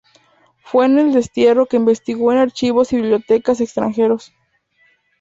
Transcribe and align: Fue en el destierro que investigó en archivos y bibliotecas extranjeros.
Fue 0.63 0.87
en 0.87 0.97
el 0.97 1.13
destierro 1.13 1.67
que 1.67 1.77
investigó 1.77 2.31
en 2.31 2.39
archivos 2.39 2.91
y 2.91 2.95
bibliotecas 2.95 3.61
extranjeros. 3.61 4.33